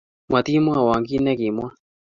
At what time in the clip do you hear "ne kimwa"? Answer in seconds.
1.23-1.67